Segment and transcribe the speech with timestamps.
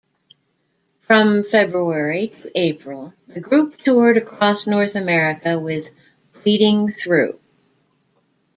[1.01, 5.91] From February to April, the group toured across North America with
[6.41, 7.39] Bleeding Through.